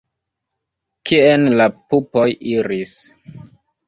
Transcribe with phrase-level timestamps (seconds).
[1.09, 2.23] Kien la pupoj
[2.55, 2.95] iris?